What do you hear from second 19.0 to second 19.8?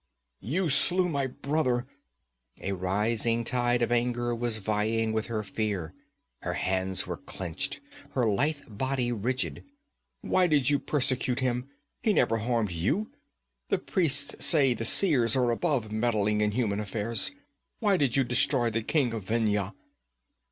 of Vendhya?'